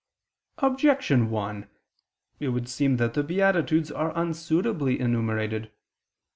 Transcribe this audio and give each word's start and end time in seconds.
Objection 0.57 1.29
1: 1.29 1.69
It 2.39 2.49
would 2.49 2.67
seem 2.67 2.97
that 2.97 3.13
the 3.13 3.21
beatitudes 3.21 3.91
are 3.91 4.11
unsuitably 4.17 4.99
enumerated. 4.99 5.69